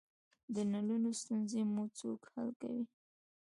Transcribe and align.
د 0.55 0.55
نلونو 0.71 1.09
ستونزې 1.21 1.61
مو 1.73 1.83
څوک 1.99 2.21
حل 2.31 2.49
کوی؟ 2.61 2.83